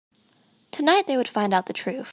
Tonight, 0.71 1.05
they 1.05 1.15
would 1.15 1.27
find 1.27 1.53
out 1.53 1.67
the 1.67 1.73
truth. 1.73 2.09